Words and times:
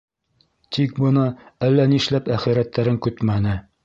Тик 0.77 0.95
бына 1.03 1.25
әллә 1.67 1.85
нишләп 1.91 2.31
әхирәттәрен 2.39 2.99
көтмәне. 3.07 3.55